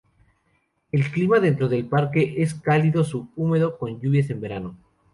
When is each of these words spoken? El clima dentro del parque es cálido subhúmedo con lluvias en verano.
El 0.91 1.11
clima 1.11 1.39
dentro 1.39 1.69
del 1.69 1.85
parque 1.85 2.33
es 2.41 2.55
cálido 2.55 3.03
subhúmedo 3.03 3.77
con 3.77 3.99
lluvias 3.99 4.31
en 4.31 4.41
verano. 4.41 4.75